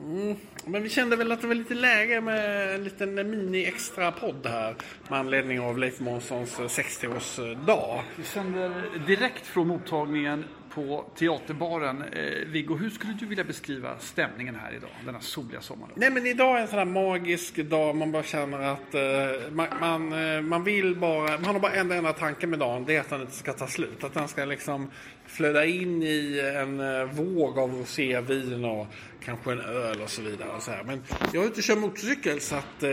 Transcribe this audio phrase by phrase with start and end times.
[0.00, 0.36] Mm.
[0.64, 4.74] Men vi kände väl att det var lite läge med en liten mini-extra-podd här
[5.08, 8.00] med anledning av Leif Månssons 60-årsdag.
[8.16, 8.72] Vi sänder
[9.06, 10.44] direkt från mottagningen
[10.80, 12.02] på Teaterbaren.
[12.02, 15.92] Eh, Viggo, hur skulle du vilja beskriva stämningen här idag, denna soliga sommaren?
[15.96, 17.96] Nej men idag är en sån här magisk dag.
[17.96, 21.90] Man bara känner att eh, man, man, eh, man vill bara, man har bara en
[21.92, 22.84] enda tanke med dagen.
[22.84, 24.04] Det är att den inte ska ta slut.
[24.04, 24.90] Att den ska liksom
[25.26, 28.86] flöda in i en eh, våg av rosévin och
[29.24, 30.48] kanske en öl och så vidare.
[30.48, 30.82] Och så här.
[30.84, 31.02] Men
[31.32, 32.90] jag är ute och kör motorcykel så att eh,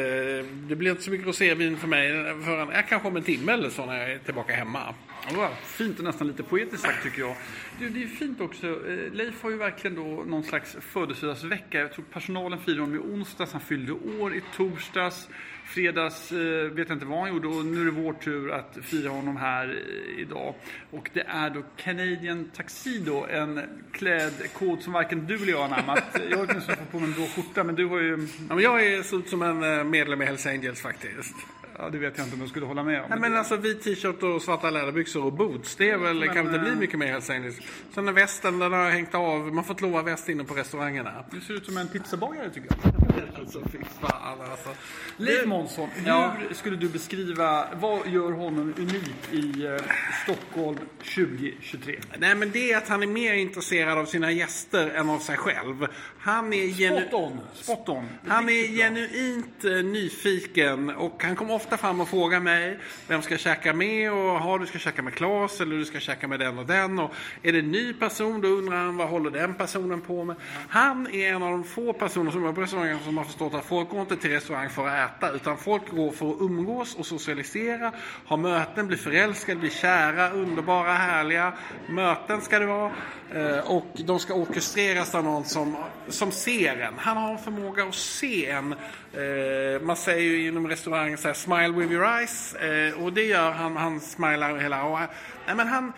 [0.68, 2.12] det blir inte så mycket rosévin för mig
[2.46, 4.94] förrän eh, kanske om en timme eller så när jag är tillbaka hemma.
[5.34, 7.36] Ja, fint och nästan lite poetiskt sagt tycker jag.
[7.80, 8.68] Du, det är fint också.
[8.68, 11.80] Eh, Leif har ju verkligen då någon slags födelsedagsvecka.
[11.80, 15.30] Jag tror personalen firade honom i onsdags, han fyllde år i torsdags.
[15.66, 18.78] Fredags eh, vet jag inte vad han gjorde och nu är det vår tur att
[18.82, 20.56] fira honom här eh, idag.
[20.92, 26.04] Och det är då Canadian Tuxedo, en klädkod som varken du eller jag har anammat.
[26.30, 28.28] Jag har åtminstone fått på mig en blå skjorta men du har ju...
[28.50, 31.36] Ja, men jag är ut som en medlem i Hells Angels faktiskt.
[31.80, 33.10] Ja, det vet jag inte om jag skulle hålla med om.
[33.10, 35.76] Nej, men alltså vit t-shirt och svarta läderbyxor och boots.
[35.76, 37.56] Det är väl, Men, kan inte bli eh, mycket mer Angels.
[37.96, 39.54] Sen västen, den har hängt av.
[39.54, 41.26] Man får inte lova väst inne på restaurangerna.
[41.32, 42.94] Du ser ut som en pizzabagare tycker jag.
[43.40, 44.70] Alltså fy fan alltså.
[45.18, 46.36] Leif Månsson, hur Ja.
[46.52, 49.78] skulle du beskriva, vad gör honom unik i eh,
[50.24, 50.78] Stockholm
[51.16, 52.00] 2023?
[52.18, 55.38] Nej men det är att han är mer intresserad av sina gäster än av sig
[55.38, 55.88] själv.
[56.20, 58.10] Han är genu- Spot on, spot on.
[58.28, 63.34] Han är genuint eh, nyfiken och han kommer ofta fram och frågar mig vem ska
[63.34, 66.40] jag käka med och har du ska käka med Claes eller du ska käka med
[66.40, 69.54] den och den och är det en ny person då undrar han vad håller den
[69.54, 70.36] personen på med.
[70.70, 73.66] Han är en av de få personer som jobbar på restaurangen som har förstått att
[73.66, 77.06] folk går inte till restaurang för att äta utan folk går för att umgås och
[77.06, 77.92] socialisera,
[78.26, 81.54] ha möten, bli förälskade, bli kära, underbara, härliga.
[81.90, 82.92] Möten ska det vara
[83.34, 85.76] eh, och de ska orkestreras av någon som,
[86.08, 86.94] som ser en.
[86.98, 88.74] Han har en förmåga att se en.
[88.74, 93.24] Eh, man säger ju inom restaurangen så här, smile with your eyes eh, och det
[93.24, 93.78] gör han.
[93.78, 94.84] Han smilar hela...
[94.84, 95.00] Och,
[95.48, 95.94] nej, men han,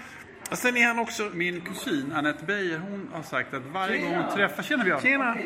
[0.51, 1.29] och sen är han också...
[1.33, 4.63] Min kusin Anette Beijer, hon har sagt att varje gång hon träffar...
[4.63, 5.01] Tjena Björn!
[5.01, 5.37] Tjena!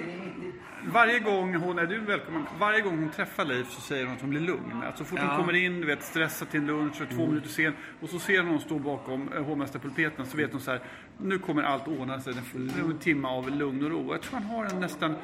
[0.86, 4.22] Varje gång hon, är du välkommen, varje gång hon träffar Leif så säger hon att
[4.22, 4.84] hon blir lugn.
[4.90, 5.28] Att så fort Ja.
[5.28, 8.20] hon kommer in, du vet, stressad till en lunch och två minuter sen och så
[8.20, 10.82] ser hon hon stå bakom eh, hovmästarpulpeten så vet hon så här,
[11.18, 12.34] nu kommer allt ordna sig.
[12.54, 14.14] En timme av lugn och ro.
[14.14, 15.16] Jag tror han har en nästan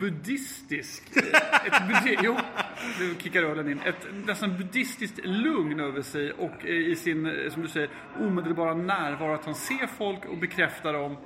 [0.00, 1.02] buddhistisk,
[1.64, 2.36] ett buddi, jo,
[3.00, 7.62] nu kickar ölen in, ett nästan buddhistiskt lugn över sig och i sin, eh, som
[7.62, 9.34] du säger, omedelbara närvaro.
[9.34, 11.16] Att han ser folk och bekräftar dem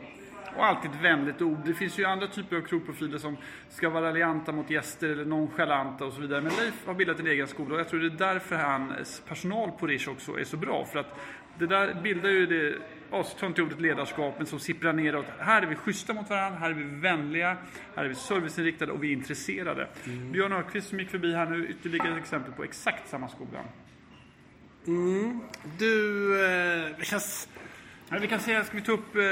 [0.56, 1.59] och alltid ett vänligt ord.
[1.65, 3.37] Det finns ju andra typer av krogprofiler som
[3.69, 6.41] ska vara raljanta mot gäster eller nonchalanta och så vidare.
[6.41, 9.71] Men Leif har bildat en egen skola och jag tror det är därför hans personal
[9.71, 10.84] på Rish också är så bra.
[10.84, 11.21] För att
[11.59, 12.75] det där bildar ju det
[13.12, 15.26] astöntiga ordet ledarskap men som sipprar neråt.
[15.38, 17.56] Här är vi schyssta mot varandra, här är vi vänliga,
[17.97, 19.88] här är vi serviceinriktade och vi är intresserade.
[20.32, 23.59] Björn Öqvist som gick förbi här nu, ytterligare ett exempel på exakt samma skola.
[25.78, 26.91] Du, eh.
[28.12, 29.22] Ja, vi kan säga, ska vi ta upp eh,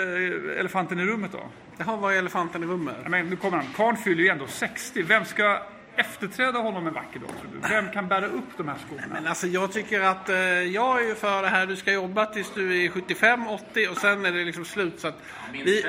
[0.60, 1.48] elefanten i rummet då?
[1.78, 2.96] Jaha, vad är elefanten i rummet?
[3.02, 3.66] Ja, men nu kommer han.
[3.76, 5.02] Karl fyller ju ändå 60.
[5.02, 5.62] Vem ska
[5.98, 7.68] efterträda honom en vacker dag tror du?
[7.68, 9.02] Vem kan bära upp de här skorna?
[9.12, 12.26] Men alltså jag tycker att eh, jag är ju för det här, du ska jobba
[12.26, 15.00] tills du är 75, 80 och sen är det liksom slut.
[15.00, 15.22] Så att
[15.52, 15.84] vi,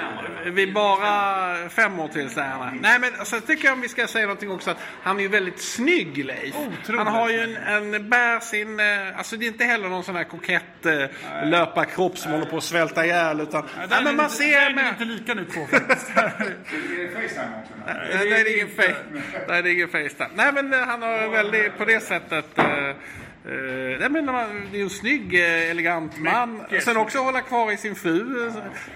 [0.45, 2.77] vi bara fem år till säger han.
[2.81, 5.27] Nej men alltså, jag tycker jag vi ska säga någonting också att han är ju
[5.27, 6.55] väldigt snygg Leif.
[6.55, 10.03] Otroligt Han har ju en, en bär sin, eh, alltså det är inte heller någon
[10.03, 11.05] sån här kokett eh,
[11.45, 14.69] löparkropp som håller på att svälta ihjäl utan, Ja, nej, men man där ser är
[14.69, 16.11] ni med, inte lika nu två faktiskt.
[16.15, 16.31] Nej,
[18.43, 18.95] det är ingen face.
[19.47, 22.57] Nej, det är ingen face Nej, men eh, han har väldigt, på det sättet...
[22.57, 22.95] eh,
[23.99, 26.53] nej, men han- det är en snygg, elegant man.
[26.57, 28.47] Mycket Sen också hålla kvar i sin fru.
[28.47, 28.53] eh,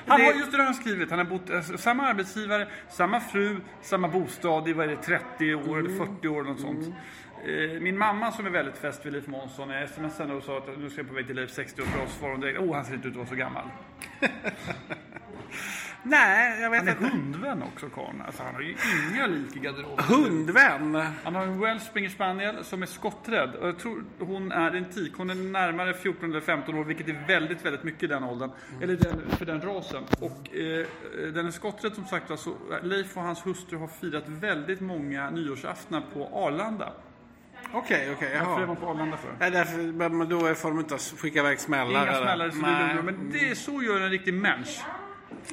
[0.08, 1.10] Han Det- har just det han skrivit.
[1.10, 5.54] Han har bott, eh, samma arbetsgivare, samma fru, samma bostad i vad är det, 30
[5.56, 6.96] år eller 40 år något sånt.
[7.48, 10.80] Eh, Min mamma som är väldigt fäst vid Leif Månsson, jag smsade och sa att
[10.80, 12.06] nu ska jag på väg till Leif 60-årsdag.
[12.08, 13.64] Så svarade hon direkt, oh han ser inte ut att vara så gammal.
[16.04, 17.08] Nej, jag vet Han är inte.
[17.08, 18.22] hundvän också karln.
[18.26, 18.76] Alltså han har ju
[19.14, 20.06] inga lik i garderoben.
[20.06, 21.06] Hundvän.
[21.24, 23.56] Han har en Welsh Springer Spaniel som är skotträdd.
[23.56, 25.14] Och jag tror hon är en tik.
[25.18, 28.52] Hon är närmare 14 eller 15 år, vilket är väldigt, väldigt mycket i den åldern.
[28.82, 30.04] Eller den, för den rasen.
[30.20, 30.86] Och eh,
[31.34, 32.38] den är skotträdd som sagt var.
[32.38, 36.94] Så Leif och hans hustru har firat väldigt många nyårsaftnar på Arlanda.
[37.74, 38.42] Okej, okej.
[38.46, 39.30] Varför är man på Arlanda för?
[39.40, 42.04] Nej, därför, men då får de inte skicka iväg smällar.
[42.04, 43.02] Inga smällare så det är.
[43.02, 44.86] Men det så gör en riktig människa.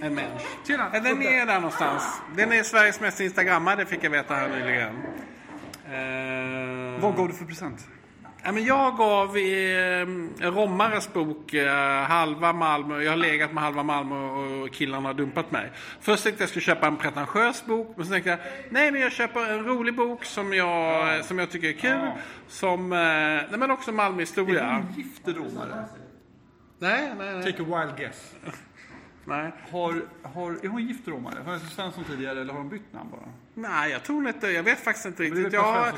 [0.01, 0.47] En människa.
[0.67, 0.91] Tjena!
[0.93, 2.21] Ja, Den är där någonstans.
[2.37, 4.97] Den är Sveriges mest instagrammade fick jag veta här nyligen.
[5.93, 7.89] Eh, Vad gav du för present?
[8.43, 10.07] Ja, men jag gav eh,
[10.51, 13.03] Romares bok eh, halva Malmö.
[13.03, 15.71] Jag har legat med halva Malmö och killarna har dumpat mig.
[16.01, 17.93] Först tänkte jag skulle köpa en pretentiös bok.
[17.97, 18.39] Men så tänkte jag,
[18.71, 21.91] nej men jag köper en rolig bok som jag, som jag tycker är kul.
[21.91, 22.13] Ja.
[22.49, 24.73] Som, eh, nej men också Är Malmöhistoria.
[24.73, 25.85] hon gift romare?
[26.79, 27.53] Nej, nej, nej.
[27.53, 28.33] Take a wild guess.
[29.31, 29.53] Nej.
[29.71, 31.43] Har, har, är hon gift romare?
[31.45, 33.29] Har jag Svensson tidigare eller har hon bytt namn bara?
[33.55, 35.53] Nej, jag tror inte, jag vet faktiskt inte riktigt.
[35.53, 35.95] Jag,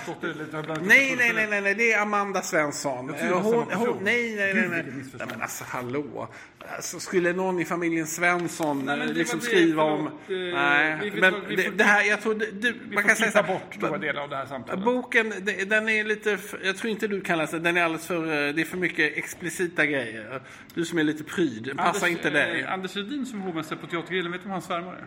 [0.82, 3.08] Nej, nej, nej, nej, nej, det är Amanda Svensson.
[3.08, 3.66] Hon, person.
[3.74, 4.68] hon, nej, nej, nej.
[4.68, 4.84] Nej.
[5.18, 6.28] nej men alltså hallå.
[6.76, 10.06] Alltså, skulle någon i familjen Svensson Nej, men liksom skriva om...
[10.06, 11.34] eh, nej, men
[11.76, 12.34] det, här, jag tror...
[12.34, 14.84] Du, man kan säga så här, bort stora delar av det här samtalet.
[14.84, 15.32] Boken,
[15.66, 18.62] den är lite, jag tror inte du kan läsa den, är alldeles för, eh, det
[18.62, 20.42] är för mycket explicita grejer.
[20.74, 22.60] Du som är lite pryd, passar inte dig.
[22.60, 25.06] Eh, Anders Rudin som är hovmästare på Teatergrillen, vet du vem hans svärmor är?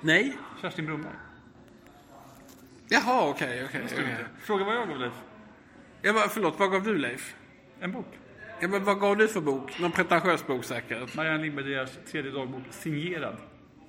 [0.00, 0.36] Nej?
[0.60, 1.12] Kerstin Brunberg.
[2.88, 3.80] Jaha, okej, okej.
[3.92, 4.16] okej.
[4.40, 5.12] Fråga vad jag gav Leif.
[6.02, 7.34] Jag bara, förlåt, vad gav du Leif?
[7.80, 8.06] En bok.
[8.60, 9.78] Ja, men vad gav du för bok?
[9.78, 11.14] Någon pretentiös bok säkert?
[11.14, 13.36] Marianne Lindberg Deers tredje dagbok, signerad.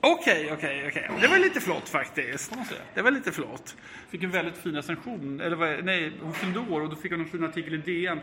[0.05, 1.09] Okej, okej, okej.
[1.21, 2.53] Det var lite flott faktiskt.
[2.93, 3.77] Det var lite flott.
[4.09, 5.41] Fick en väldigt fin recension.
[5.41, 8.19] Eller vad, nej, hon fyllde år och då fick hon en fin artikel i DN.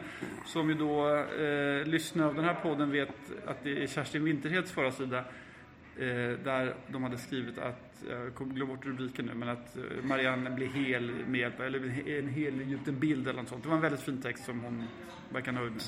[0.47, 3.15] Som ju då eh, lyssnare av den här podden vet
[3.47, 5.19] att det är Kerstin Winterheds förra sida.
[5.19, 6.05] Eh,
[6.45, 10.51] där de hade skrivit att, jag kommer glömma bort rubriken nu, men att eh, Marianne
[10.51, 13.63] blir hel med hjälp, eller en helgjuten bild eller något sånt.
[13.63, 14.85] Det var en väldigt fin text som hon
[15.33, 15.83] verkar nöjd med.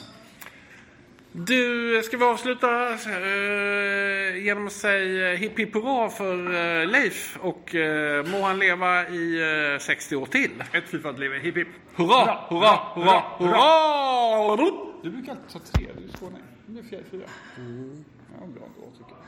[1.34, 7.74] Du, ska vi avsluta eh, genom att säga hipp hipp hurra för eh, Leif och
[7.74, 9.40] eh, må han leva i
[9.74, 10.50] eh, 60 år till.
[10.72, 11.68] Ett fy för att leva, hipp hipp!
[11.94, 14.66] Hurra, hurra, hurra, hurra!
[15.02, 16.42] Du brukar alltid ta tre, du är skåning.
[16.66, 17.24] Nu är det fjärde, fyra.
[18.40, 19.18] Ja, bra då tycker jag.